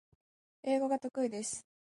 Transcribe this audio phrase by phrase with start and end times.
[0.63, 1.67] 英語が得意です